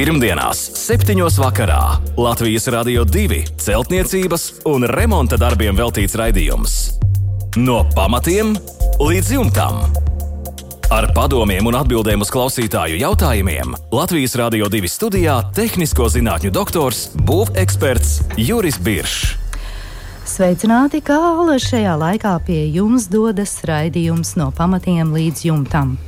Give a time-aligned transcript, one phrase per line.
[0.00, 1.12] Pirmdienās, 7.
[1.36, 6.76] vakarā Latvijas Rādio 2 celtniecības un remonta darbiem veltīts raidījums.
[7.60, 8.54] No pamatiem
[8.96, 9.82] līdz jumtam.
[10.88, 18.22] Ar padomiem un atbildēm uz klausītāju jautājumiem Latvijas Rādio 2 studijā- tehnisko zinātņu doktors, būveksperts
[18.40, 19.36] Juris Biršs.
[20.24, 21.20] Sveicināti, kā
[21.60, 25.98] šajā laikā pie jums dodas raidījums no pamatiem līdz jumtam.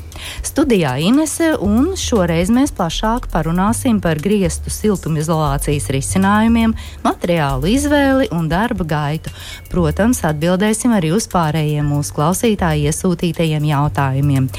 [0.46, 8.86] Studijā Inese, un šoreiz mēs plašāk parunāsim par griestu siltumizolācijas risinājumiem, materiālu izvēli un darba
[8.88, 9.32] gaitu.
[9.72, 14.50] Protams, atbildēsim arī uz pārējiem mūsu klausītāju iesūtītajiem jautājumiem.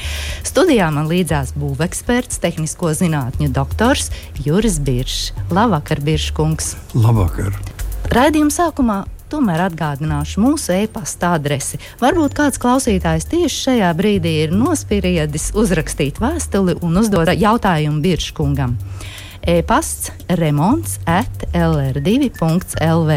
[0.44, 4.10] Studijā man līdzās būveksperts, tehnisko zinātņu doktors
[4.44, 5.32] Juris Biršs.
[5.54, 6.74] Labvakar, Birškungs!
[6.98, 7.54] Labvakar!
[8.14, 9.02] Raidījuma sākumā
[9.34, 11.80] tomēr atgādināšu mūsu e-pasta adresi.
[12.02, 18.78] Varbūt kāds klausītājs tieši šajā brīdī ir nospiriedis uzrakstīt vēstuli un uzdot jautājumu Birškungam
[19.46, 23.12] e-pasts remonds at lr2.lv.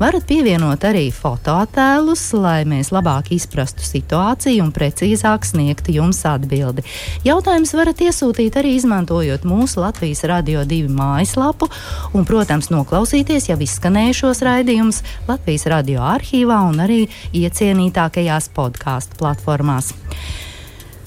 [0.00, 6.84] Varat pievienot arī fotoattēlus, lai mēs labāk izprastu situāciju un precīzāk sniegtu jums atbildi.
[7.26, 11.70] Jautājums varat iesūtīt arī izmantojot mūsu Latvijas Radio 2 mājaslapu
[12.12, 17.00] un, protams, noklausīties jau izskanējušos raidījumus Latvijas radio arhīvā un arī
[17.36, 19.92] iecienītākajās podkāstu platformās.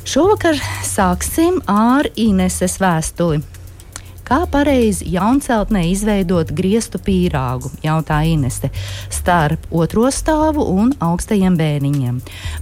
[0.10, 3.44] Šovakar sāksim ar Ineses vēstuli.
[4.30, 8.70] Kā pareizi jaunceltnē izveidot griestu pīrāgu, jautā Inese,
[9.10, 12.20] starp otro stāvu un augstajiem bēniņiem.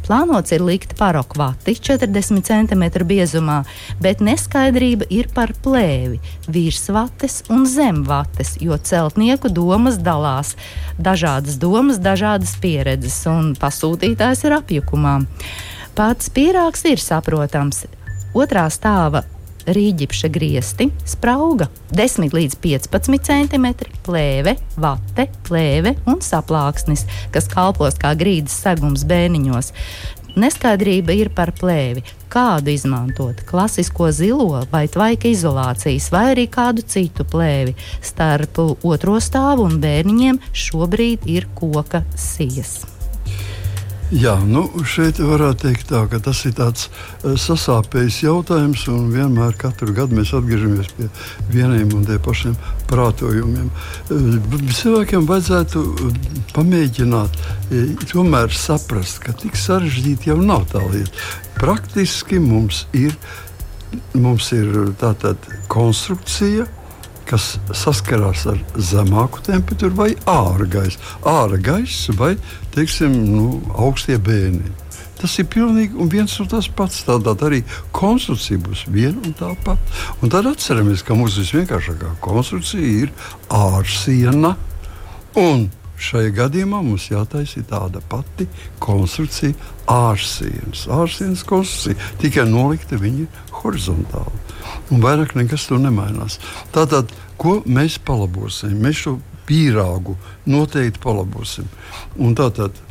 [0.07, 3.57] Plānots ir likt parokvati 40 cm biezumā,
[3.99, 10.55] bet neskaidrība ir par plēvi, virsvates un zemvates, jo celtnieku domas dalās.
[10.95, 15.17] Dažādas domas, dažādas pieredzes, un pasūtītājs ir apjukumā.
[15.99, 17.89] Pats pīrāgs ir saprotams.
[18.31, 19.27] Otrā stāva
[19.67, 23.67] rīģipša griesti, sprauga 10 līdz 15 cm,
[24.05, 29.73] plēve, vate, plēve un saplāksnis, kas kalpos kā grīdas segums bēniņos.
[30.37, 32.03] Neskaidrība ir par plēvi.
[32.29, 33.39] Kādu izmantot?
[33.47, 37.73] Klasisko zilo vai tvaika izolācijas, vai arī kādu citu plēvi.
[38.05, 42.83] Starp otro stāvu un bērniņiem šobrīd ir koka sijas.
[44.07, 49.57] Jā, nu šeit varētu teikt, tā, ka tas ir tāds uh, sasāpējis jautājums, un vienmēr
[49.59, 51.09] katru gadu mēs atgriežamies pie
[51.51, 52.53] vieniem un tiem pašiem
[52.87, 53.67] prātojumiem.
[53.67, 54.37] Uh,
[54.77, 56.15] cilvēkiem vajadzētu uh,
[56.55, 57.35] pamēģināt
[58.13, 61.27] tomēr saprast, ka tik sarežģīti jau nav tā lieta.
[61.59, 63.11] Praktiski mums ir,
[64.15, 64.71] mums ir
[65.03, 66.69] tātad konstrukcija
[67.27, 72.33] kas saskarās ar zemāku temperatūru vai ārā gaisa, ārā gaisa vai
[72.75, 74.73] teiksim, nu, augstie bēni.
[75.17, 77.01] Tas ir pilnīgi viens un tas pats.
[77.07, 77.63] Tātad arī
[77.95, 79.97] konstrukcija būs viena un tā pati.
[80.21, 83.13] Un tad atceramies, ka mūsu visvienkāršākā konstrukcija ir
[83.49, 84.53] ārsiena.
[85.41, 88.47] Un šajā gadījumā mums jātaisa tāda pati
[88.83, 89.53] konstrukcija,
[89.91, 90.85] ārsienas.
[90.93, 93.27] Ārsienas konstrukcija tikai nolikta viņa
[93.61, 94.43] horizontāli
[94.91, 96.39] un vairāk nekas tur nemainās.
[96.75, 98.77] Tātad, ko mēs palabosim?
[98.83, 100.17] Mēs šo pīrāgu
[100.49, 101.67] noteikti palabosim.
[102.19, 102.87] Un tātad, uh,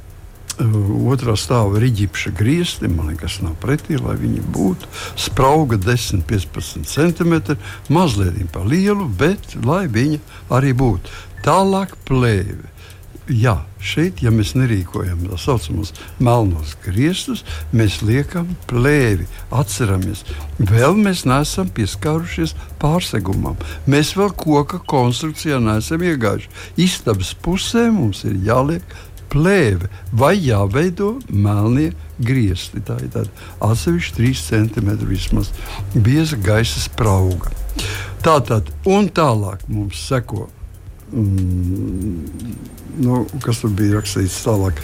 [1.12, 4.88] Otrā stāva rīķipša griezti, man liekas, nav pretī, lai viņi būtu.
[5.20, 7.58] Sprauga 10, 15 cm,
[7.92, 10.22] mazliet par lielu, bet lai viņa
[10.56, 11.12] arī būtu.
[11.44, 12.72] Tālāk plēve
[13.32, 15.92] jā, šeit, ja mēs nerīkojam tā saucamos
[16.22, 17.44] melnos griestus,
[17.76, 19.26] mēs liekam plēvi.
[19.54, 20.24] Atceramies,
[20.58, 23.58] vēl mēs neesam pieskārušies pārsegumam.
[23.90, 26.50] Mēs vēl koka konstrukcijā neesam iegājuši.
[26.86, 28.96] Istabas pusē mums ir jāliek
[29.32, 31.92] plēve vai jāveido melnie
[32.22, 32.82] griezti.
[32.84, 35.52] Tā ir tāda atsevišķa 3 cm vismaz
[35.94, 37.52] bieza gaisa sprauga.
[38.24, 40.48] Tātad, un tālāk mums seko
[41.12, 42.24] Mm,
[42.98, 44.80] nu, kas tur bija rakstīts tālāk?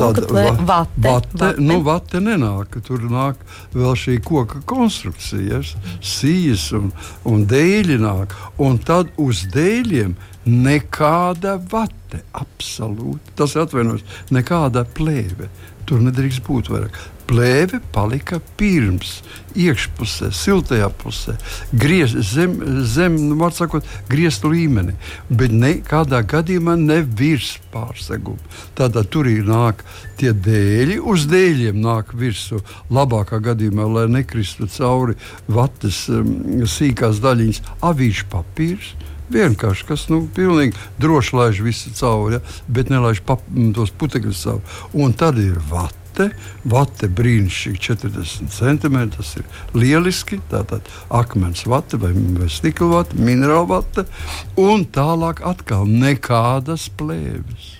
[0.00, 0.24] Tāda
[0.66, 1.50] vate, vate.
[1.62, 2.76] Nu, vate nenāk.
[2.86, 3.40] Tur nāk
[3.74, 6.90] vēl šī koka konstrukcijas, sijas un,
[7.28, 8.34] un dēļi nāk.
[8.62, 10.16] Un tad uz dēļiem
[10.50, 12.24] nekāda vate.
[12.36, 13.36] Absolūti.
[13.38, 15.52] Tas atvainojas, nekāda plēve.
[15.86, 19.20] Tur nedrīkst būt vairāk plēve palika pirms,
[19.56, 21.36] iekšpusē, siltajā pusē,
[21.72, 22.56] griez, zem,
[22.86, 24.94] zem nu, sakot, griestu līmenī,
[25.30, 28.38] bet nekādā gadījumā ne virs pārseguma.
[28.78, 29.82] Tātad tur ir nāk
[30.20, 32.62] tie dēļi, uz dēļiem nāk virsū.
[32.92, 35.16] Labākā gadījumā, lai nekristu cauri
[35.48, 38.94] vates um, sīkās daļiņas, avīžu papīrs.
[39.32, 43.42] Vienkārši, kas nu, pilnīgi droši laiž visu cauri, ja, bet nelaiž pap,
[43.74, 44.76] tos putekļus cauri.
[45.02, 46.34] Un tad ir vata vate.
[46.64, 49.16] Vate brīnišķīgi 40 centimetri.
[49.16, 50.40] Tas ir lieliski.
[50.50, 54.06] Tātad akmens vate vai, vai stikla vate, minerāla vate.
[54.56, 57.74] Un tālāk atkal nekādas plēves.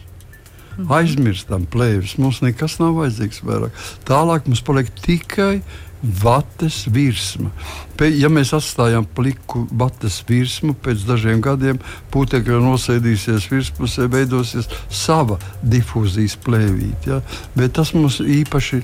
[0.77, 0.93] Mhm.
[0.93, 2.19] Aizmirstam plēvis.
[2.19, 3.73] Mums nekas nav vajadzīgs vairāk.
[4.05, 5.63] Tālāk mums paliek tikai
[6.23, 7.51] vates virsma.
[8.13, 11.81] Ja mēs atstājam pliku vates virsmu, pēc dažiem gadiem
[12.15, 17.11] putekļi nosēdīsies virspusē, veidosies sava difūzijas plēvīte.
[17.11, 17.21] Ja?
[17.57, 18.83] Bet tas mums īpaši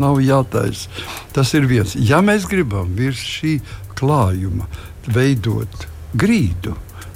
[0.00, 0.88] nav jātaisa.
[1.36, 1.96] Tas ir viens.
[1.96, 3.58] Ja mēs gribam virs šī
[3.98, 4.68] klājuma
[5.12, 6.74] veidot grīdu,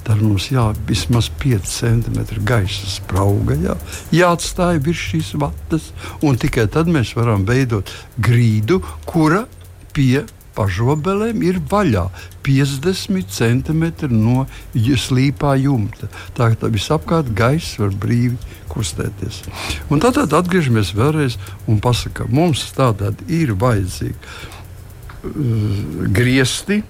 [0.09, 3.77] tad mums jā, vismaz 5 centimetri gaisa sprauga jā,
[4.17, 5.91] jāatstāj virs šīs vatas,
[6.25, 7.93] un tikai tad mēs varam veidot
[8.25, 9.45] grīdu, kura
[9.93, 10.25] pie
[10.59, 12.09] pašobelēm ir vaļā
[12.47, 16.09] 50 centimetri no slīpā jumta.
[16.35, 18.37] Tā kā visapkārt gaiss var brīvi
[18.73, 19.45] kustēties.
[19.93, 21.39] Un tad atgriežamies vēlreiz
[21.71, 26.83] un pasakām, mums tādā ir vajadzīgi uh, griezti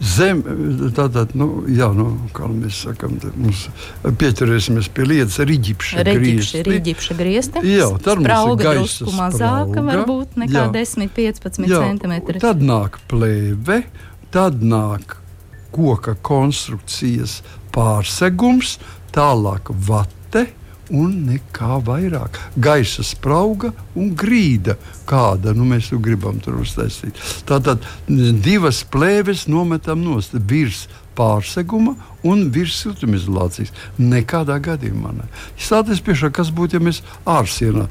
[0.00, 0.40] Zem,
[0.96, 3.66] tātad, nu, jā, nu, kā mēs sakām, mums
[4.20, 6.62] pieturēsimies pie lietas riģipša griezti.
[6.64, 7.64] Riģipša griezti.
[7.68, 12.14] Jā, tad mums ir gaisa mazāka, varbūt nekā 10-15 cm.
[12.40, 13.82] Tad nāk plēve,
[14.32, 15.18] tad nāk
[15.74, 17.42] koka konstrukcijas
[17.74, 18.78] pārsegums,
[19.14, 20.48] tālāk vate
[20.90, 22.38] un nekā vairāk.
[22.60, 24.76] Gaisa sprauga un grīda,
[25.08, 27.18] kāda nu, mēs gribam tur uztaisīt.
[27.48, 27.86] Tātad
[28.44, 30.86] divas plēves nometam nost virs
[31.18, 31.96] pārseguma
[32.26, 33.72] un virs siltumizolācijas.
[33.98, 35.28] Nekādā gadījumā ne.
[35.60, 37.88] Stāties priekšā, kas būtu, ja mēs ārsienā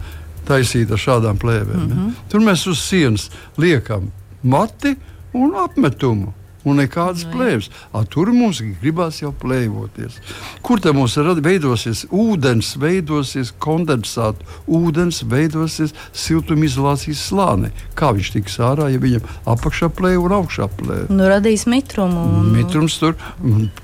[0.50, 1.86] taisītu ar šādām plēvēm.
[1.86, 2.12] Mm -hmm.
[2.30, 4.12] Tur mēs uz sienas liekam
[4.44, 4.96] mati
[5.34, 6.34] un apmetumu
[6.68, 7.70] un nekādas nu plēves.
[7.94, 10.20] A, tur mums gribās jau plēvoties.
[10.66, 17.72] Kur tad mums veidosies ūdens, veidosies kondensāta, ūdens veidosies siltumizolācijas slānī?
[18.00, 19.26] Kā viņš tiks ārā, ja viņam
[19.56, 21.10] apakšā plēva un augšā plēva?
[21.14, 22.26] Nu, radīs mitrumu.
[22.42, 22.54] Un...
[22.58, 23.18] Mitrums tur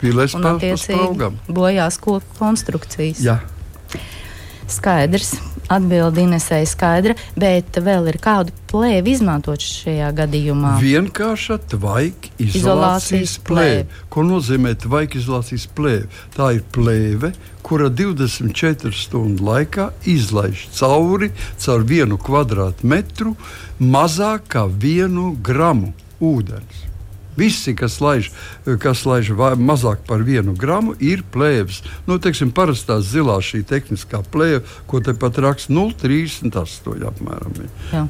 [0.01, 1.39] pilēs pa, pa spraugam.
[1.47, 3.23] Bojās koku konstrukcijas.
[3.23, 3.39] Jā.
[4.67, 5.35] Skaidrs
[5.69, 10.75] atbildi Inesai skaidra, bet vēl ir kādu plēvi izmantot šajā gadījumā?
[10.81, 13.85] Vienkārša tvaika izolācijas, plēve.
[14.13, 16.09] Ko nozīmē tvaika izolācijas plēve?
[16.35, 17.33] Tā ir plēve,
[17.65, 23.35] kura 24 stundu laikā izlaiž cauri caur vienu kvadrātmetru
[23.81, 26.85] mazāk kā vienu gramu ūdens.
[27.37, 28.31] Visi, kas laiž,
[28.79, 31.81] kas laiž mazāk par vienu gramu, ir plēves.
[32.07, 37.61] Nu, teiksim, parastā zilā šī tehniskā plēve, ko te pat raksta 0,38 apmēram.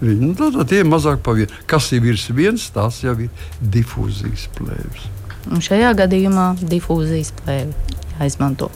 [0.02, 1.52] Nu, tad tie ir mazāk par vienu.
[1.70, 3.30] Kas ir virs viens, tās jau ir
[3.62, 5.10] difūzijas plēves.
[5.52, 8.72] Un šajā gadījumā difūzijas plēve jāizmanto.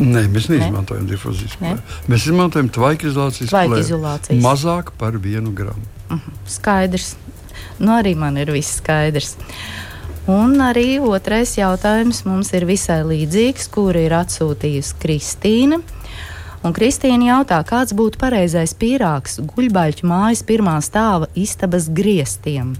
[0.00, 1.12] Nē, mēs neizmantojam ne?
[1.14, 1.98] difūzijas plēvi.
[2.08, 4.38] Mēs izmantojam tvaika izolācijas plēvi.
[4.40, 5.82] Mazāk par vienu gramu.
[6.08, 6.22] Uh mhm.
[6.24, 6.48] -huh.
[6.56, 7.16] Skaidrs.
[7.78, 9.36] Nu, arī man ir viss skaidrs.
[10.28, 15.78] Un arī otrais jautājums mums ir visai līdzīgs, kuru ir atsūtījusi Kristīna.
[16.60, 22.74] Un Kristīna jautā, kāds būtu pareizais pīrāgs guļbaļķu mājas pirmā stāva istabas griestiem.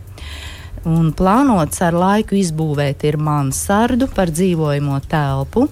[0.84, 5.66] Un plānots ar laiku izbūvēt ir mansardu par dzīvojamo telpu,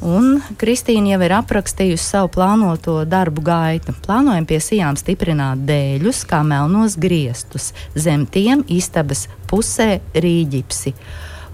[0.00, 3.92] Un Kristīna jau ir aprakstījusi savu plānoto darbu gaitu.
[4.06, 10.94] Plānojam pie sijām stiprināt dēļus, kā melnos griestus, zem tiem istabas pusē rīģipsi.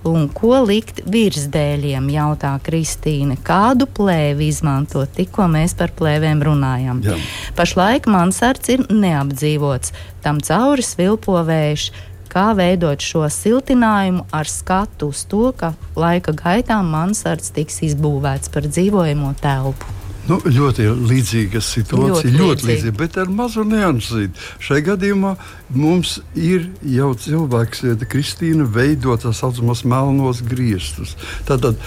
[0.07, 3.35] Un ko likt virs dēļiem, jautā Kristīne.
[3.43, 5.11] Kādu plēvi izmantot?
[5.17, 7.01] Tikko mēs par plēvēm runājam.
[7.03, 7.17] Jā.
[7.59, 9.91] Pašlaik mansards ir neapdzīvots,
[10.23, 11.89] tam cauri svilpo vējš
[12.37, 18.69] kā veidot šo siltinājumu ar skatu uz to, ka laika gaitā mansards tiks izbūvēts par
[18.69, 19.95] dzīvojamo telpu.
[20.27, 24.35] Nu, ļoti līdzīga situācija, ļoti, ļoti līdzīga, bet ar mazu niansīti.
[24.59, 25.37] Šai gadījumā
[25.75, 31.17] mums ir jau cilvēks, Kristīna, veidot tā saucamos melnos griestus.
[31.49, 31.81] Tātad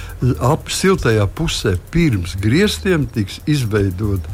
[0.43, 4.25] ap siltajā pusē pirms griestiem tiks izveidot,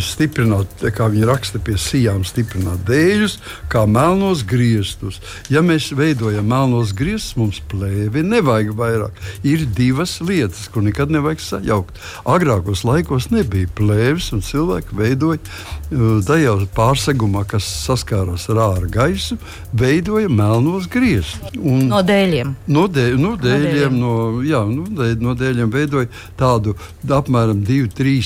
[0.00, 3.36] stiprināt, kā viņi raksta pie sijām, stiprināt dēļus,
[3.72, 5.18] kā melnos griestus.
[5.50, 9.20] Ja mēs veidojam melnos griestus, mums plēvi nevajag vairāk.
[9.42, 12.00] Ir divas lietas, ko nekad nevajag sajaukt.
[12.30, 15.42] Agrākos laikos nebija plēves, un cilvēki veidoja
[16.26, 19.36] tajā pārsegumā, kas saskārās ar ārā gaisu,
[19.76, 21.52] veidoja melnos griestus.
[21.60, 22.54] No dēļiem.
[22.70, 24.14] No, dē, no dēļiem, no,
[24.46, 26.08] jā, no, dēļ, no dēļiem veidoja
[26.40, 26.74] tādu
[27.04, 28.22] apmēram 2-3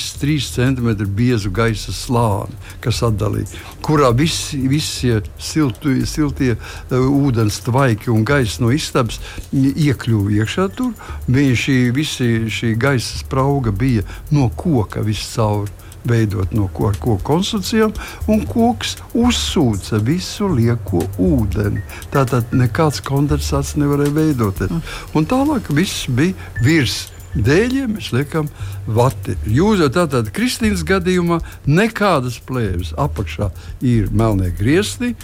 [0.55, 3.51] cm biezu gaisa slāni, kas atdalīja,
[3.83, 9.19] kurā visi, visi siltu, siltie uh, ūdens tvaiki un gaisa no istabas
[9.51, 10.95] iekļuva iekšā tur.
[11.27, 15.71] Viņa šī, visi, šī gaisa sprauga bija no no koka viscaur.
[16.09, 17.95] Veidot no ko, koku konstrukcijām,
[18.31, 21.83] un koks uzsūca visu lieko ūdeni.
[22.15, 24.73] Tātad nekāds kondensāts nevarēja veidoties.
[24.73, 24.95] Mm.
[25.17, 28.49] Un tālāk viss bija virs dēļiem mēs liekam
[28.87, 29.37] vati.
[29.51, 33.51] Jūs jau tādā Kristīnas gadījumā nekādas plēves apakšā
[33.83, 35.15] ir melnie griezti.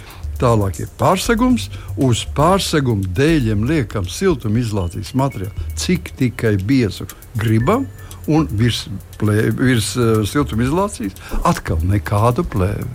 [0.41, 1.69] Tālāk ir pārsegums.
[2.01, 7.05] Uz pārseguma dēļiem liekam siltumizolācijas materiālu, cik tikai biezu
[7.37, 7.85] gribam.
[8.31, 8.85] Un virs,
[9.19, 12.89] plē, virs uh, siltumizolācijas atkal nekādu plēvi.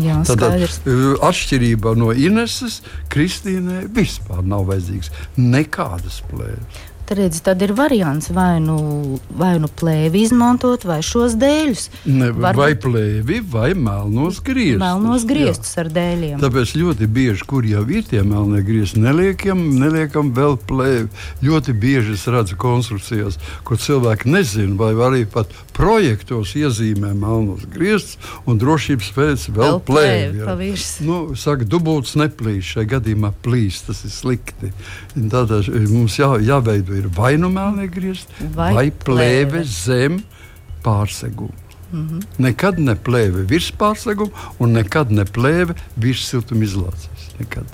[0.00, 2.80] Jā, Tad, uh, atšķirībā no Ineses,
[3.12, 6.82] Kristīnai vispār nav vajadzīgs nekādas plēves.
[7.04, 11.82] Tad, redz, tad ir variants vai nu, vai nu plēvi izmantot, vai šos dēļus.
[12.08, 12.56] Ne, Varbūt...
[12.56, 14.80] Vai plēvi, vai melnos griestus.
[14.80, 15.84] Melnos griestus jā.
[15.84, 16.38] ar dēļiem.
[16.40, 21.10] Tāpēc ļoti bieži, kur jau ir tie melnie griezti, neliekam, neliekam vēl plēvi.
[21.44, 23.36] Ļoti bieži es redzu konstrukcijās,
[23.68, 28.16] kur cilvēki nezina, vai arī pat projektos iezīmē melnos griestus
[28.48, 30.40] un drošības pēc vēl, vēl plēvi.
[30.40, 30.72] plēvi
[31.04, 34.72] nu, saka, dubults neplīst, šajā gadījumā plīst, tas ir slikti.
[35.12, 40.22] Tātad mums jā, jāveido ir vai nu melnie griezti, vai, vai plēve, plēve zem
[40.84, 41.62] pārseguma.
[41.92, 42.26] Mm -hmm.
[42.42, 47.30] Nekad ne plēve virs pārseguma un nekad ne plēve virs siltumizolācijas.
[47.38, 47.66] Nekad.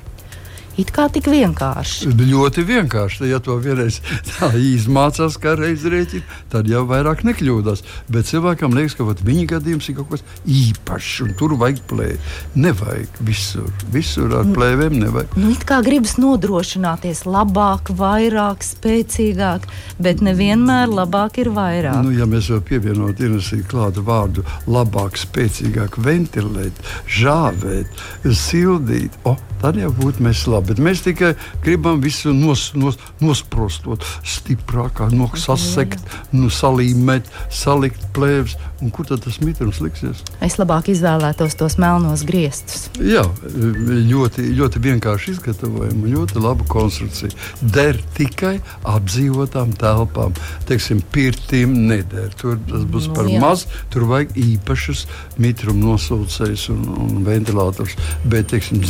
[0.79, 2.13] It kā tik vienkārši.
[2.15, 3.27] Ļoti vienkārši.
[3.31, 3.99] Ja to vienreiz
[4.31, 7.83] tā izmācās, kā reizē rēķina, tad jau vairāk nekļūdās.
[8.11, 12.19] Bet cilvēkam liekas, ka viņa gadījums ir kaut kas īpašs, un tur vajag plēvi.
[12.61, 13.69] Nevajag visur.
[13.95, 15.37] Visur ar nu, plēvēm nevajag.
[15.41, 19.67] Nu, it kā gribas nodrošināties labāk, vairāk, spēcīgāk,
[20.03, 22.01] bet nevienmēr labāk ir vairāk.
[22.07, 26.85] Nu, ja mēs vēl pievienot Inesī klātu vārdu labāk, spēcīgāk, ventilēt,
[27.21, 32.99] žāvēt, sildīt, oh, tad jau būtu mēs labi bet mēs tikai gribam visu nos, nos,
[33.23, 35.03] nosprostot, stiprāk,
[35.41, 36.03] sasekt,
[36.37, 38.59] nu, salīmēt, salikt plēves.
[38.81, 40.23] Un kur tad tas mitrums liksies?
[40.41, 42.87] Es labāk izvēlētos tos melnos griestus.
[42.97, 47.29] Jā, ļoti, ļoti vienkārši izgatavojama, ļoti laba konstrukcija.
[47.61, 48.55] Der tikai
[48.89, 50.33] apdzīvotām telpām.
[50.71, 52.33] Teiksim, pirtīm neder.
[52.41, 53.43] Tur tas būs nu, par jā.
[53.45, 53.67] maz.
[53.93, 55.05] Tur vajag īpašus
[55.37, 57.99] mitruma nosaucējus un, un ventilators.
[58.25, 58.81] Bet, teiksim,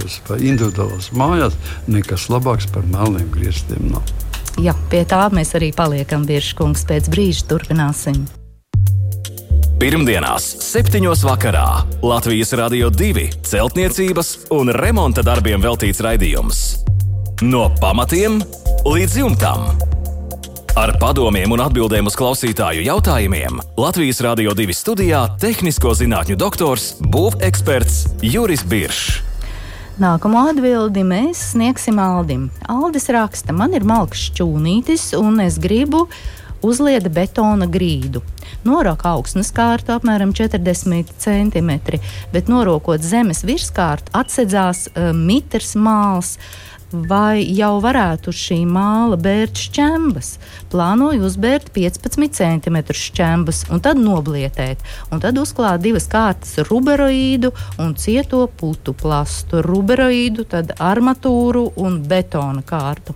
[0.00, 1.56] dzīvokļos vai individuālās mājās
[1.88, 4.02] nekas labāks par melniem griestiem nav.
[4.60, 6.26] Jā, pie tā mēs arī paliekam.
[6.26, 8.26] Virskungs pēc brīža turpināsim.
[9.80, 11.00] Pirmdienās, 7.
[11.24, 16.60] vakarā Latvijas Rādio 2 celtniecības un remonta darbiem veltīts raidījums.
[17.40, 18.42] No pamatiem
[18.84, 19.70] līdz jumtam.
[20.76, 28.20] Ar padomiem un atbildēm uz klausītāju jautājumiem Latvijas Rādio 2 studijā- tehnisko zinātņu doktors, būveksperts
[28.20, 29.29] Juris Biršs.
[29.98, 32.48] Nākamo atbildi mēs sniegsim Aldim.
[32.70, 36.04] Aldis raksta, man ir malks šķūnītis, un es gribu
[36.62, 38.22] uzlieda betona grīdu.
[38.64, 41.70] Noraka augsnes kārta apmēram 40 cm,
[42.32, 46.36] bet norokot zemes virskārtu atsedzās uh, mitrs māls.
[46.36, 50.32] Uh, vai jau varētu šī māla bērt šķembas.
[50.72, 57.94] Plānoju uzbērt 15 cm šķembas un tad noblietēt, un tad uzklāt divas kārtas ruberoīdu un
[57.94, 63.14] cieto putu plastu, ruberoīdu, tad armatūru un betona kārtu.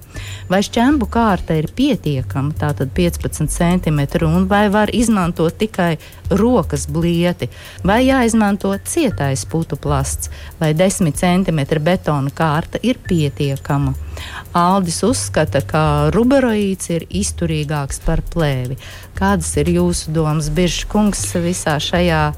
[0.51, 5.97] Vai šķembu kārta ir pietiekama, tātad 15 cm, un vai var izmantot tikai
[6.31, 7.51] rokas blieti,
[7.85, 13.95] vai jāizmanto cietais putu plasts, vai 10 cm betona kārta ir pietiekama pietiekama.
[14.53, 18.77] Aldis uzskata, ka ruberoīds ir izturīgāks par plēvi.
[19.15, 22.35] Kādas ir jūsu domas, Biržs kungs, visā šajā?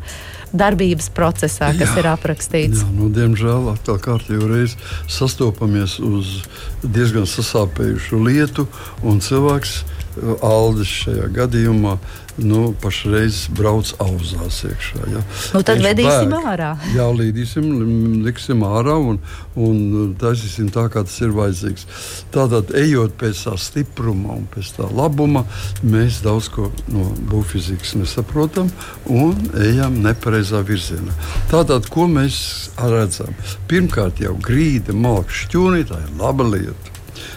[0.56, 2.80] darbības procesā, kas jā, ir aprakstīts.
[2.80, 4.76] Jā, nu, diemžēl atkal kārtīgi reiz
[5.11, 6.47] sastopamies uz
[6.80, 8.64] diezgan sasāpējušu lietu,
[9.02, 9.83] un cilvēks
[10.44, 11.96] Aldis šajā gadījumā
[12.37, 15.04] nu, pašreiz brauc auzās iekšā.
[15.12, 15.23] Ja.
[15.54, 16.49] Nu, tad Tieši vedīsim bēg.
[16.52, 16.70] ārā.
[16.94, 17.68] Jā, līdīsim,
[18.26, 19.20] liksim ārā un,
[19.56, 21.87] un taisīsim tā, kā tas ir vajadzīgs.
[22.35, 25.46] Tātad, ejot pēc tā stipruma un pēc tā labuma,
[25.87, 28.68] mēs daudz ko no būvfizikas nesaprotam
[29.08, 29.32] un
[29.62, 31.16] ejam nepareizā virzienā.
[31.52, 32.37] Tātad, ko mēs
[32.76, 33.32] redzam?
[33.70, 36.96] Pirmkārt, jau grīda, malka, šķūnī, tā ir laba lieta.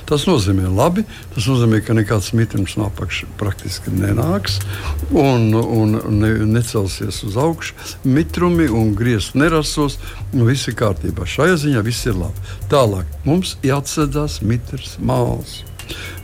[0.10, 1.06] Tas nozīmē labi.
[1.36, 4.60] Tas nozīmē, ka nekāds mitrums no apakšas praktiski nenāks
[5.12, 7.78] un, un ne, necelsies uz augšu.
[8.04, 10.00] Mitrumi un griezt nerasos.
[10.34, 11.28] Nu, viss ir kārtībā.
[11.30, 12.48] Šajā ziņā viss ir labi.
[12.72, 15.60] Tālāk mums jāatsedzās mitrs māls.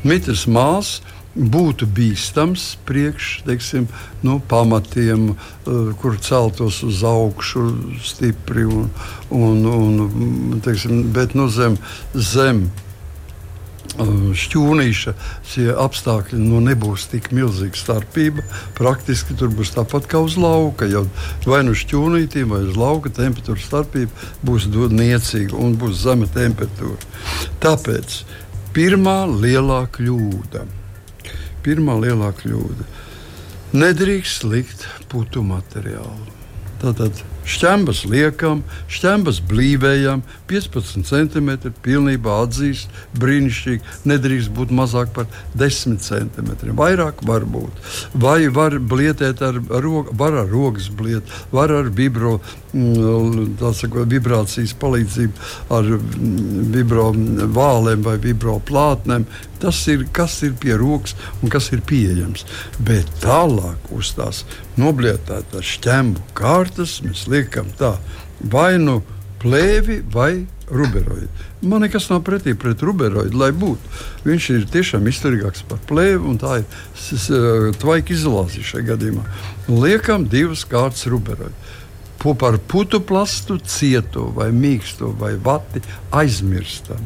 [0.06, 1.00] Mitrs māls
[1.36, 3.88] būtu bīstams priekš teiksim,
[4.24, 7.66] nu, pamatiem, uh, kur celtos uz augšu
[8.04, 8.66] stipri.
[8.66, 8.90] Un,
[9.30, 11.78] un, un, teiksim, bet nu, zem,
[12.16, 12.70] zem
[13.96, 15.14] šķūnīša
[15.80, 18.44] apstākļi nu, nebūs tik milzīga starpība.
[18.78, 20.88] Praktiski tur būs tāpat kā uz lauka.
[20.90, 21.06] Jau
[21.46, 24.12] vai nu šķūnītī, vai uz lauka temperatūra starpība
[24.46, 27.00] būs niecīga un būs zema temperatūra.
[27.64, 28.24] Tāpēc
[28.76, 30.66] pirmā lielā kļūda.
[31.66, 32.90] Pirmā lielā kļūda.
[33.76, 36.34] Nedrīkst likt putu materiālu.
[36.84, 41.52] Tātad Šķembas liekam, šķembas blīvējam, 15 cm.
[41.86, 42.90] Pilnībā atzīst,
[43.22, 43.96] brīnišķīgi.
[44.10, 46.52] Nedrīkst būt mazāk par 10 cm.
[46.78, 47.82] Vairāk var būt.
[48.18, 52.40] Vai var blietēt ar, roku, var ar rokas bliet, var ar vibro,
[52.74, 57.12] mm, saka, vibrācijas palīdzību, ar mm, vibro
[57.56, 59.30] vālēm vai vibro plātnēm.
[59.66, 62.46] Tas ir kas ir pie rokas un kas ir pieejams.
[62.86, 64.44] Bet tālāk uz tās
[64.78, 67.96] noblietētās šķembu kārtas mēs liekam tā,
[68.54, 69.00] vai nu
[69.42, 71.30] plēvi vai ruberoidi.
[71.66, 73.92] Man nekas nav pretī pret ruberoidu, lai būtu.
[74.26, 79.26] Viņš ir tiešām izturīgāks par plēvi, un tā ir tvaika izolācija šajā gadījumā.
[79.70, 81.74] Liekam divas kārtas ruberoidi.
[82.26, 85.82] Par putu plastu, cietu vai mīkstu vai vati
[86.14, 87.02] aizmirstam.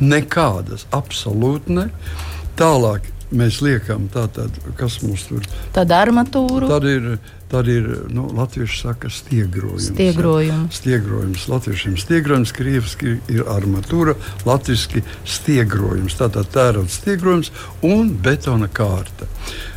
[0.00, 1.88] Nekādas, absolūti ne.
[2.58, 5.48] Tālāk mēs liekam, tātad, kas mums tur ir.
[5.74, 6.68] Tāda armatūra.
[6.70, 7.16] Tad ir
[7.54, 9.92] Tad ir nu, latviešu saka, stiegrojums.
[9.92, 10.74] Stiegrojums.
[10.74, 11.44] stiegrojums.
[11.48, 16.16] Latviešiem stiegrojums, krieviski ir armatūra, latviešu stiegrojums.
[16.18, 17.52] Tātad tērauds stiegrojums
[17.86, 19.28] un betona kārta.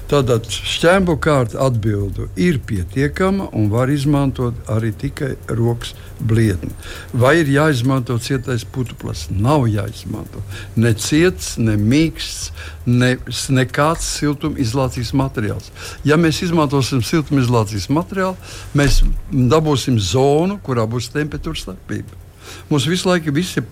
[0.07, 5.91] Tātad šķēmu kārta atbildu ir pietiekama un var izmantot arī tikai rokas
[6.23, 6.71] blietni.
[7.11, 9.25] Vai ir jāizmanto cietais puteklis?
[9.29, 10.39] Nav jāizmanto.
[10.79, 12.53] Ne ciets, ne mīksts,
[12.87, 13.17] ne,
[13.57, 15.73] nekāds siltumizolācijas materiāls.
[16.07, 18.39] Ja mēs izmantosim siltumizolācijas materiālu,
[18.79, 22.23] mēs dabūsim zonu, kurā būs temperatūra starpība.
[22.69, 23.65] Mums visu laiku viss ir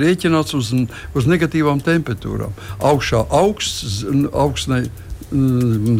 [0.00, 0.72] rēķināts uz,
[1.12, 2.56] uz negatīvām temperatūrām.
[2.80, 4.00] Augšā augsts,
[4.32, 4.86] augstnē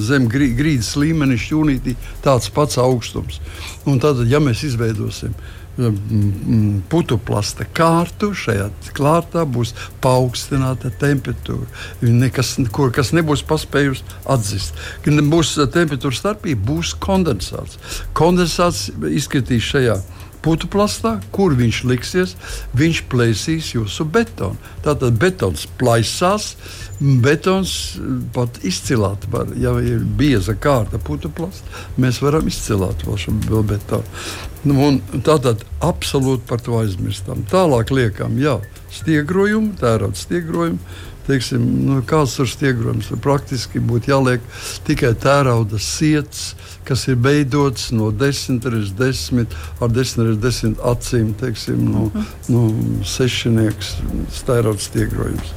[0.05, 3.41] zem grīdas līmeņa šķūnītī tāds pats augstums.
[3.89, 5.35] Un tad, ja mēs izveidosim
[5.77, 9.75] mm, mm, putuplasta kārtu, šajā kārtā būs
[10.05, 11.67] paaugstināta temperatūra,
[12.03, 14.85] nekas, kur, kas nebūs paspējusi atzīt.
[15.05, 17.81] Būs temperatūra starpība, būs kondensāts.
[18.17, 19.99] Kondensāts izskatīs šajā
[20.45, 22.35] putu plastā, kur viņš liksies,
[22.77, 24.59] viņš plēsīs jūsu betonu.
[24.85, 26.53] Tātad betons plaisās,
[27.01, 27.99] betons
[28.35, 29.51] pat izcilāt var.
[29.61, 31.01] Ja ir bieza kārta
[31.35, 31.67] plasta,
[32.01, 34.05] mēs varam izcilāt šo betonu.
[34.65, 34.93] Nu,
[35.27, 37.43] tātad absolūti par to aizmirstam.
[37.51, 38.59] Tālāk liekam, jā,
[38.95, 40.79] stiegrojumu, tērauda stiegrojumu
[41.27, 43.11] teiksim, nu, kāds ir stiegrojums.
[43.25, 44.45] Praktiski būtu jāliek
[44.87, 46.53] tikai tērauda sirds,
[46.85, 52.09] kas ir veidots no 10 līdz 10, ar 10 līdz 10 acīm, teiksim, no,
[52.53, 52.65] no
[53.15, 53.97] sešnieks
[54.47, 55.55] tērauda stiegrojums.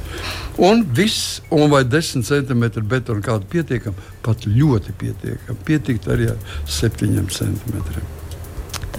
[0.58, 5.60] Un viss, un vai 10 centimetri betona kāda pietiekama, pat ļoti pietiekama.
[5.68, 8.17] Pietikt arī ar 7 centimetriem.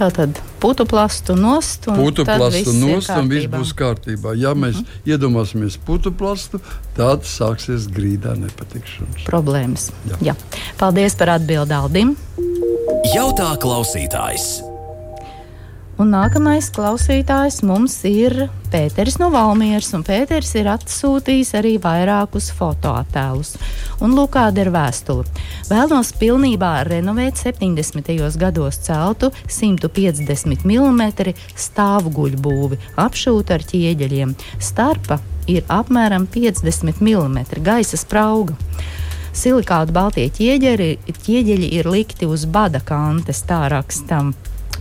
[0.00, 4.32] Tātad putu plastu nost, un putu plastu nost, un viss būs kārtībā.
[4.40, 4.88] Ja mēs uh mhm.
[4.88, 5.12] -huh.
[5.12, 6.60] iedomāsimies putu plastu,
[6.96, 9.28] tad sāksies grīdā nepatikšanas.
[9.28, 9.90] Problēmas.
[10.08, 10.16] Jā.
[10.30, 10.34] Jā.
[10.78, 12.16] Paldies par atbildi Aldim.
[13.14, 14.69] Jautā klausītājs.
[16.00, 19.90] Un nākamais klausītājs mums ir Pēters no Valmieras.
[20.06, 23.50] Pēters ir atsūtījis arī vairākus fotoattēlus.
[24.00, 25.26] Un lūk, kāda ir vēstule.
[25.68, 28.16] Vēlos pilnībā renovēt 70.
[28.40, 31.04] gados celtu 150 mm
[31.66, 34.34] stāvguļu būvi, apšūtu ar ķieģeļiem.
[34.56, 35.20] Starpa
[35.52, 38.56] ir apmēram 50 mm gaisa sprauga.
[39.36, 44.32] Silikāta baltie ķieģeļi, ķieģeļi ir likti uz bada kantes, tā rakstam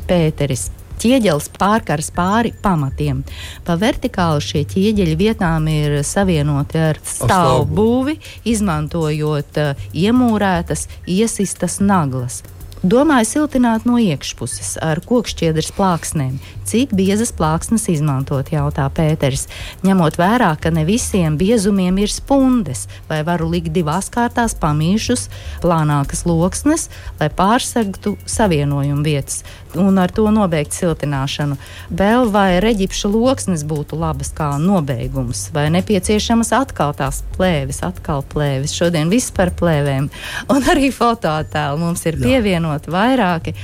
[0.08, 3.24] Pēteris ķieģelis pārkars pāri pamatiem.
[3.68, 12.42] Pa vertikāli šie ķieģeļi vietām ir savienoti ar stāvbūvi, izmantojot uh, iemūrētas, iesistas naglas.
[12.80, 16.38] Domāju siltināt no iekšpuses ar kokšķiedras plāksnēm.
[16.64, 19.50] Cik biezas plāksnes izmantot, jautā Pēters.
[19.84, 25.28] Ņemot vērā, ka ne visiem biezumiem ir spundes, vai varu likt divās kārtās pamīšus,
[25.60, 26.88] plānākas loksnes,
[27.20, 29.44] lai pārsegtu savienojumu vietas
[29.78, 31.58] un ar to nobeigt siltināšanu.
[31.90, 38.76] Vēl vai reģipša loksnes būtu labas kā nobeigums, vai nepieciešamas atkal tās plēves, atkal plēves.
[38.76, 40.10] Šodien viss par plēvēm.
[40.54, 43.56] Un arī fotoattēlu mums ir pievienoti vairāki.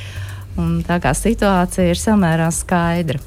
[0.62, 3.20] Un tā kā situācija ir samērā skaidra.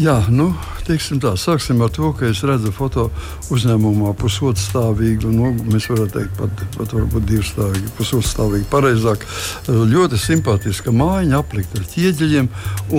[0.00, 0.48] Jā, nu,
[0.86, 3.10] tā, sāksim ar to, ka es redzu foto
[3.52, 9.26] uzņēmumā pusotstāvīgu, nu, mēs varētu teikt, pat, pat varbūt divstāvīgu, pusotstāvīgu, pareizāk.
[9.68, 12.48] Ļoti simpātiska mājiņa aplikta ar ķieģeļiem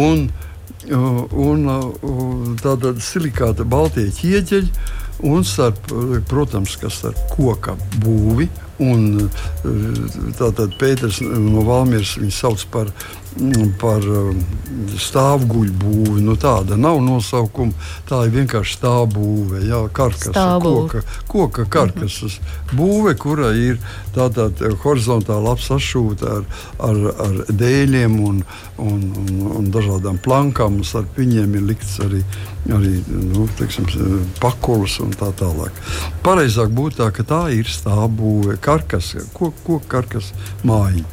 [0.03, 0.27] un,
[0.93, 5.77] un, un tāda silikāta baltie ķieģeļi Un, starp,
[6.27, 8.49] protams, ka starp koka būvi
[8.83, 9.29] un
[10.39, 12.91] tātad Pēters no Valmieras viņu sauc par
[13.81, 14.41] par um,
[14.99, 16.21] stāvguļu būvi.
[16.23, 17.73] Nu, tāda nav nosaukuma.
[18.09, 20.29] Tā ir vienkārši stāvbūve, jā, karkas,
[20.63, 22.77] koka, koka karkasas mm -hmm.
[22.77, 23.79] būve, kura ir
[24.15, 24.49] tādā
[24.83, 26.43] horizontāli apsašūta ar,
[26.79, 28.43] ar, ar dēļiem un,
[28.77, 30.81] un, un, un dažādām plankām.
[30.93, 32.23] Ar viņiem ir likts arī,
[32.69, 33.85] arī nu, teiksim,
[34.39, 35.71] pakulis un tā tālāk.
[36.23, 40.31] Pareizāk būtu tā, ka tā ir stāvbūve, karkas, koka ko karkas
[40.65, 41.05] mājiņa.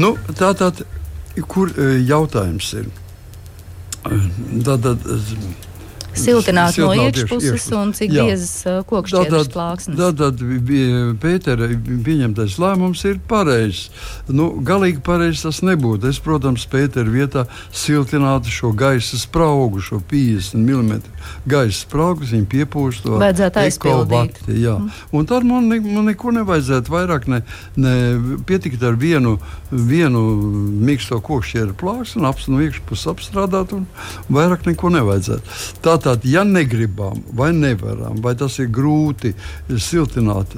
[0.00, 0.82] Nu, tā tad
[1.50, 2.88] kur e, jautājums ir?
[4.02, 5.04] Tad, tad,
[6.18, 9.98] siltināt no iekšpuses un cik biezas uh, kokšķietas plāksnes.
[10.00, 10.44] Tad, tad
[11.20, 11.68] Pētera
[12.06, 13.88] pieņemtais lēmums ir pareizs.
[14.28, 16.10] Nu, galīgi pareizs tas nebūtu.
[16.10, 21.00] Es, protams, Pētera vietā siltinātu šo gaisa spraugu, šo 50 mm
[21.50, 24.40] gaisa spraugu, viņu piepūst to aizpildīt.
[24.48, 24.76] Jā.
[24.80, 24.90] Mm.
[25.16, 27.42] Un tad man, man neko nevajadzētu vairāk, ne,
[27.80, 27.94] ne
[28.48, 29.36] pietikt ar vienu,
[29.70, 30.22] vienu
[30.80, 33.86] mīksto kokšķieru plāksni, ap no iekšpuses apstrādāt un
[34.32, 35.58] vairāk neko nevajadzētu.
[35.84, 39.34] Tā Tātad, ja negribam vai nevaram, vai tas ir grūti
[39.76, 40.54] siltināt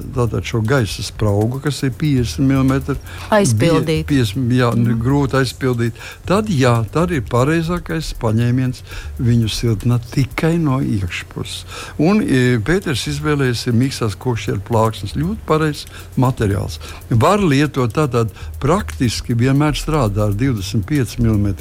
[0.47, 3.01] šo gaisa spraugu, kas ir 50 mm,
[3.35, 4.07] aizpildīt.
[4.07, 4.99] 50, jā, mm.
[5.03, 8.83] grūti aizpildīt, tad, jā, tad ir pareizākais paņēmiens
[9.19, 11.65] viņu siltināt tikai no iekšpuses.
[11.99, 15.17] Un e, Pēters izvēlējies mikstās kokšķieru plāksnes.
[15.19, 15.85] Ļoti pareizs
[16.19, 16.79] materiāls.
[17.09, 18.31] Var lietot tātad
[18.63, 21.51] praktiski vienmēr strādā ar 25 mm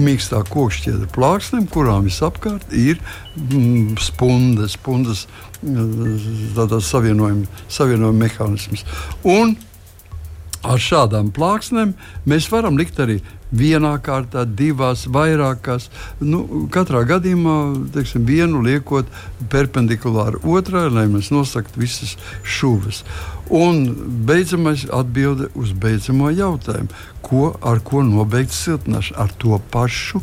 [0.00, 3.00] mīkstā kokšķieru plāksnēm, kurām visapkārt ir
[3.36, 5.26] mm, spundas, spundas
[6.90, 8.86] savienojuma, savienojuma mehānisms.
[9.24, 9.56] Un
[10.66, 11.94] ar šādām plāksnēm
[12.28, 15.88] mēs varam likt arī vienā kārtā, divās, vairākās.
[16.22, 17.56] Nu, katrā gadījumā
[17.94, 19.10] teiksim, vienu liekot
[19.50, 23.02] perpendikulāri otrai, lai mēs nosaktu visas šuvis.
[23.50, 23.82] Un
[24.26, 26.92] beidzamais atbilde uz beidzamo jautājumu.
[27.26, 29.18] Ko, ar ko nobeigt siltināšanu?
[29.18, 30.22] Ar to pašu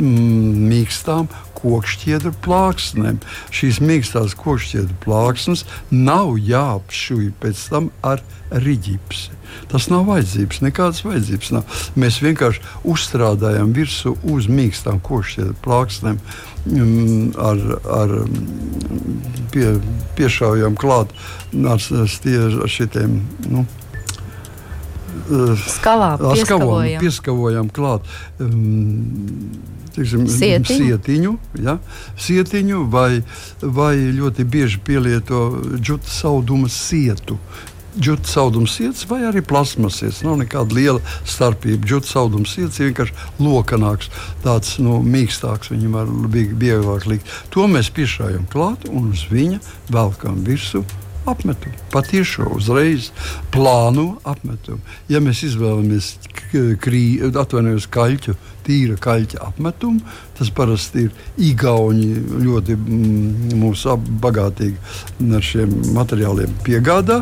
[0.00, 1.26] mīkstām
[1.60, 3.20] kokšķiedru plāksnēm.
[3.54, 9.36] Šīs mīkstās kokšķiedru plāksnes nav jāapšuj pēc tam ar riģipsi.
[9.70, 11.80] Tas nav vajadzības, nekādas vajadzības nav.
[11.98, 16.20] Mēs vienkārši uzstrādājam virsmu uz mīkstām kokšķiedru plāksnēm.
[16.70, 19.20] Mm, ar, ar mm,
[19.54, 19.74] pie,
[20.18, 21.14] piešaujam klāt
[21.56, 23.64] ar, ar šitiem nu,
[25.70, 27.00] skalām, pieskavojam.
[27.00, 28.06] pieskavojam klāt.
[28.40, 29.50] Um,
[30.00, 31.34] teiksim, sietiņu, sietiņu,
[31.64, 31.76] ja,
[32.20, 33.22] sietiņu vai,
[33.62, 37.38] vai ļoti bieži pielieto džuta sauduma sietu.
[37.98, 40.20] Džuta saudums sirds vai arī plasmas sirds.
[40.22, 41.88] Nav nekāda liela starpība.
[41.90, 44.12] Džuta saudums sirds ir vienkārši lokanāks,
[44.44, 47.34] tāds nu, mīkstāks, viņam var vieglāk likt.
[47.50, 49.58] To mēs piešājam klāt un uz viņa
[49.90, 50.84] velkam virsmu
[51.26, 51.74] apmetumu.
[51.90, 53.10] Patiešo uzreiz
[53.52, 54.80] plānu apmetumu.
[55.10, 56.14] Ja mēs izvēlamies
[56.80, 57.04] krī,
[57.90, 58.36] kaļķu,
[58.70, 60.00] tīra kaļķa apmetumu,
[60.40, 61.10] Tas parasti ir
[61.44, 62.72] Igauni ļoti
[63.60, 67.18] mūsu bagātīgi ar šiem materiāliem piegādā.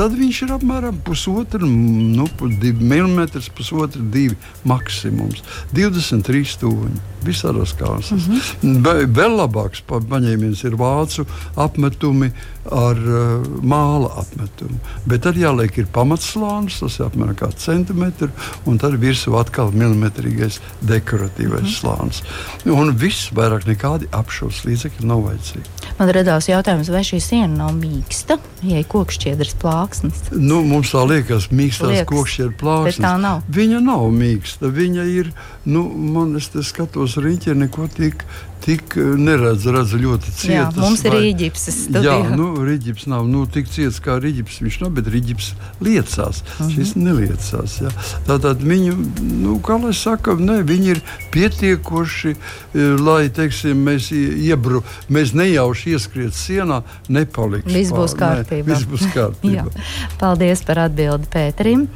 [0.00, 4.34] Tad viņš ir apmēram pusotru, nu, mm, pusotru, divi
[4.66, 5.44] maksimums.
[5.76, 7.06] 23 stūņi.
[7.20, 8.10] Visādas kārtas.
[8.16, 9.12] Mm -hmm.
[9.12, 12.32] Vēl labāks paņēmiens ir vācu apmetumi
[12.64, 14.78] ar uh, māla apmetumu.
[15.04, 18.32] Bet tad jāliek ir pamatslānis, tas ir apmēram centimetrs,
[18.64, 21.80] un tad virsū atkal milimetrīgais dekoratīvais mm -hmm.
[21.80, 22.22] slānis.
[22.64, 25.66] Un viss vairāk nekādi apšūs līdzekļi nav vajadzīgi.
[25.98, 30.22] Man radās jautājums, vai šī siena nav mīksta, ja ir kokšķiedras plāksnes?
[30.32, 32.96] Nu, mums tā liekas, mīkstās kokšķiedras plāksnes.
[32.96, 33.42] Bet tā nav.
[33.48, 34.70] Viņa nav mīksta.
[34.72, 35.32] Viņa ir,
[35.64, 35.82] nu,
[36.14, 38.24] man es skatos riņķi, neko tik
[38.64, 40.50] tik eh, neredz, redz ļoti cietas.
[40.50, 41.66] Jā, mums ir rīģips.
[42.04, 44.60] Jā, nu, rīģips nav nu, tik ciets kā rīģips.
[44.64, 45.50] Viņš nav, bet rīģips
[45.84, 46.42] liecās.
[46.42, 46.70] Uh -huh.
[46.74, 47.76] Šis neliecās.
[47.84, 47.92] Jā.
[48.28, 48.96] Tātad viņu,
[49.42, 51.02] nu, kā lai saka, ne, viņi ir
[51.34, 57.72] pietiekoši, eh, lai, teiksim, mēs iebru, mēs nejauši ieskriet sienā, nepaliks.
[57.72, 58.66] Viss būs kārtībā.
[58.66, 59.70] Ne, viss būs kārtībā.
[60.18, 61.88] Paldies par atbildi Pēterim.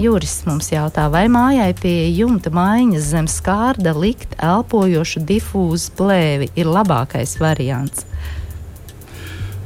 [0.00, 6.70] Juris mums jautā, vai mājai pie jumta maiņas zem skārda likt elpojošu difūzu plēvi ir
[6.72, 8.06] labākais variants.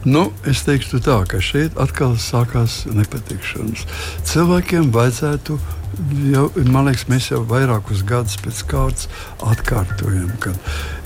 [0.05, 3.87] Nu, es teiktu tā, ka šeit atkal sākās nepatikšanas.
[4.29, 5.57] Cilvēkiem vajadzētu
[6.33, 9.09] jau, man liekas, mēs jau vairākus gadus pēc kārtas
[9.41, 10.53] atkārtojam, ka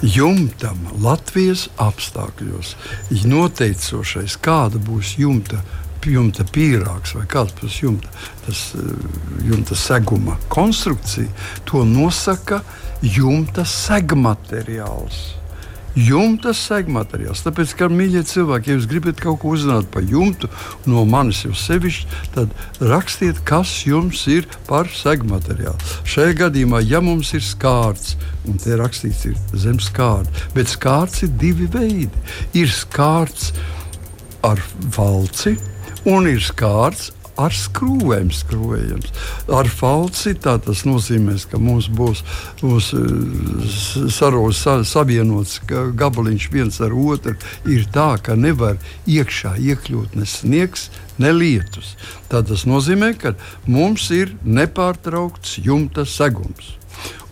[0.02, 2.74] jumtam Latvijas apstākļos
[3.28, 5.60] noteicošais, kāda būs jumta
[6.12, 8.12] jumta pīrāgs vai kāds būs jumta,
[8.46, 9.08] tas, eh,
[9.48, 11.28] jumta seguma konstrukcija,
[11.64, 12.62] to nosaka
[13.02, 15.38] jumta segmateriāls.
[15.98, 17.40] Jumta segmateriāls.
[17.42, 20.50] Tāpēc, ka, mīļie cilvēki, ja jūs gribat kaut ko uzzināt par jumtu,
[20.86, 25.78] no manis jau sevišķi, tad rakstiet, kas jums ir par segmateriālu.
[26.06, 28.14] Šajā gadījumā, ja mums ir skārts,
[28.46, 32.22] un te rakstīts, ir zem skārta, bet skārts ir divi veidi.
[32.54, 33.50] Ir skārts
[34.46, 34.62] ar
[34.94, 35.56] valci,
[36.06, 39.12] un ir skārts ar skrūvēm skrūvējams.
[39.54, 42.24] Ar falci tas nozīmē, ka mums būs,
[42.60, 42.90] būs
[44.14, 47.36] saros, sa, savienots gabaliņš viens ar otru.
[47.70, 50.88] Ir tā, ka nevar iekšā iekļūt ne sniegs,
[51.22, 51.94] ne lietus.
[52.32, 53.36] Tad tas nozīmē, ka
[53.70, 56.74] mums ir nepārtraukts jumta segums.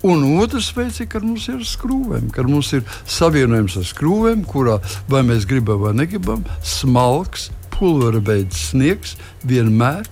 [0.07, 4.77] Un otrs veids ir, kad mums ir skrūvēm, kad mums ir savienojums ar skrūvēm, kurā
[5.11, 10.07] vai mēs gribam vai negribam, smalks, pulvera veids sniegs vienmēr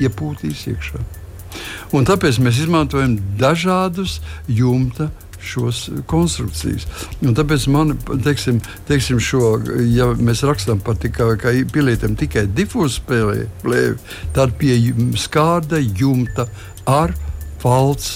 [0.00, 1.00] iepūtīs iekšā.
[1.96, 6.84] Un tāpēc mēs izmantojam dažādus jumta šos konstrukcijas.
[7.24, 9.54] Un tāpēc man, teiksim, teiksim šo,
[9.88, 13.96] ja mēs rakstām par tikai, pilietim tikai difūzu plēvi,
[14.36, 14.76] tad pie
[15.18, 16.46] skārda jumta
[16.88, 17.16] ar
[17.60, 18.12] falts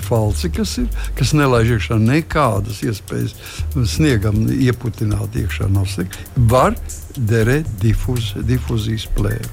[0.00, 3.34] falci, kas ir, kas nelaiž iekšā nekādas iespējas
[3.90, 5.68] sniegam ieputināt iekšā.
[6.36, 6.76] Var
[7.16, 9.50] derēt difuz, difuzijas plēvi.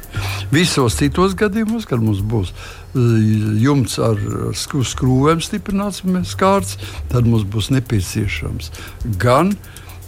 [0.54, 3.02] Visos citos gadījumos, kad mums būs eh,
[3.64, 4.20] jumts ar
[4.56, 6.78] skrūvēm stiprināts skārts,
[7.12, 8.72] tad mums būs nepieciešams
[9.20, 9.56] gan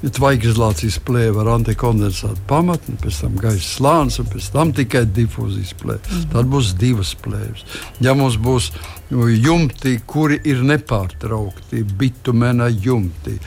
[0.02, 6.02] tvaikizolācijas plēve ar antikondensātu pamatni, pēc tam gaisa slānis un pēc tam tikai difūzijas plēve.
[6.02, 6.24] Mm.
[6.34, 7.68] Tad būs divas plēves.
[8.02, 8.72] Ja mums būs
[9.12, 13.38] jumti, kuri ir nepārtraukti, bitumena jumti,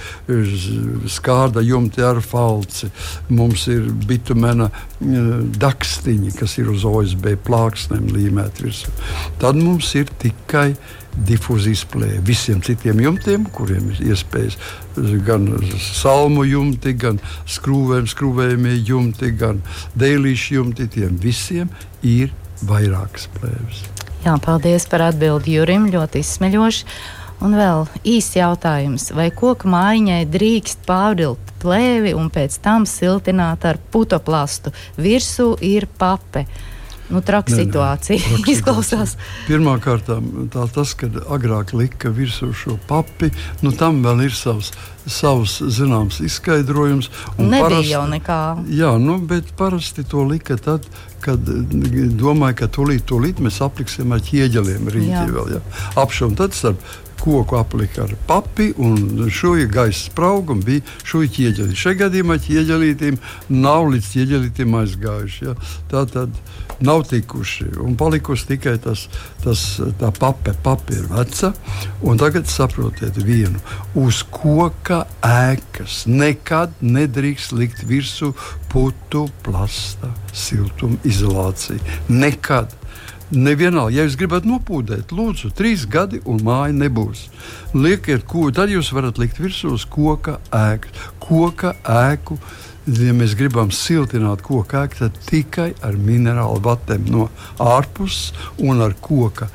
[1.10, 2.90] skārda jumti ar falci,
[3.32, 4.68] mums ir bitumena
[5.00, 8.92] dakstiņi, kas ir uz OSB plāksnēm līmēti virsū,
[9.40, 10.74] tad mums ir tikai
[11.14, 12.20] difūzijas plēve.
[12.26, 14.58] Visiem citiem jumtiem, kuriem ir iespējas
[15.26, 15.46] gan
[15.78, 19.62] salmu jumti, gan skrūvēm, skrūvējumie jumti, gan
[19.94, 21.70] dēlīšu jumti, tiem visiem
[22.02, 22.34] ir
[22.66, 23.93] vairākas plēves.
[24.24, 26.86] Jā, paldies par atbildi Jurim, ļoti izsmeļoši.
[27.44, 33.76] Un vēl īsts jautājums, vai koku mājiņai drīkst pārvilkt plēvi un pēc tam siltināt ar
[33.92, 34.72] putoplastu?
[34.96, 36.46] Virsū ir pape.
[37.12, 39.12] Nu, traka situācija ne, traka izklausās.
[39.44, 43.28] Pirmkārt, tā, tas, kad agrāk lika virsū šo papi,
[43.60, 44.72] nu, tam vēl ir savs,
[45.06, 47.10] savs zināms izskaidrojums.
[47.38, 48.40] Nebija parasti, jau nekā.
[48.72, 50.86] Jā, nu, bet parasti to lika tad,
[51.24, 55.56] kad domāju, ka tūlīt, tūlīt mēs apliksim ar ķieģeliem rītī vēl.
[55.56, 55.64] Jā.
[56.00, 56.82] Apšaum tad starp
[57.24, 61.80] koku aplika ar papi un šūja gaisa spraugu un bija šūja ķieģelīte.
[61.80, 63.16] Šajā gadījumā ķieģelītim
[63.54, 65.46] nav līdz ķieģelītim aizgājuši.
[65.46, 65.54] Ja?
[65.88, 66.36] Tā tad
[66.84, 69.06] nav tikuši un palikusi tikai tas,
[69.44, 69.62] tas
[70.00, 71.54] tā pape, papi ir veca.
[72.04, 73.62] Un tagad saprotiet vienu,
[73.96, 74.93] uz koka
[75.24, 78.32] ēkas nekad nedrīkst likt virsū
[78.72, 81.80] putu plasta siltumizolācija.
[82.08, 82.74] Nekad.
[83.34, 87.24] Nevienalga, ja jūs gribat nopūdēt, lūdzu, trīs gadi un māja nebūs.
[87.72, 90.92] Liekiet, ko tad jūs varat likt virsū uz koka ēku.
[91.24, 92.36] Koka ēku,
[92.84, 98.94] ja mēs gribam siltināt koka ēku, tad tikai ar minerālu vatiem no ārpuses un ar
[99.02, 99.48] koka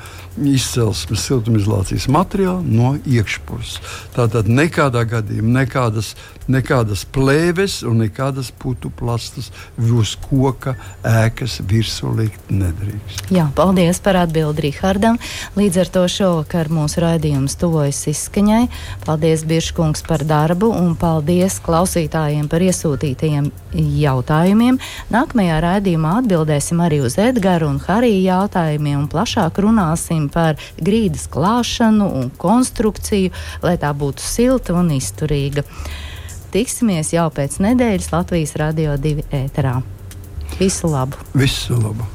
[0.47, 3.80] izcelsmes siltumizolācijas materiālu no iekšpuses.
[4.15, 6.13] Tātad nekādā gadījumā nekādas,
[6.50, 13.30] nekādas plēves un nekādas putu plastas uz koka ēkas virsū likt nedrīkst.
[13.34, 15.20] Jā, paldies par atbildi Rihardam.
[15.60, 18.66] Līdz ar to šovakar mūsu raidījums tuvojas izskaņai.
[19.06, 23.52] Paldies Biržkungs par darbu un paldies klausītājiem par iesūtītajiem
[24.00, 24.80] jautājumiem.
[25.14, 32.10] Nākamajā raidījumā atbildēsim arī uz Edgara un Harija jautājumiem un plašāk runāsim par grīdas klāšanu
[32.20, 33.34] un konstrukciju,
[33.66, 35.66] lai tā būtu silta un izturīga.
[36.50, 39.76] Tiksimies jau pēc nedēļas Latvijas Radio 2 ēterā.
[40.58, 41.20] Visu labu!
[41.38, 42.08] Visu labu!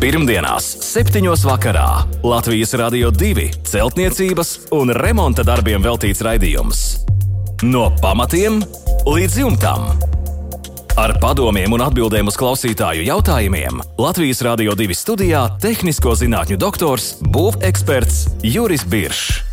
[0.00, 1.24] Pirmdienās, 7.
[1.48, 1.86] vakarā
[2.24, 6.84] Latvijas Rādio 2 celtniecības un remonta darbiem veltīts raidījums.
[7.64, 8.60] No pamatiem
[9.08, 9.90] līdz jumtam!
[11.00, 18.26] Ar padomiem un atbildēm uz klausītāju jautājumiem Latvijas Rādio 2 studijā- tehnisko zinātņu doktors, būveksperts
[18.44, 19.49] Juris Biršs.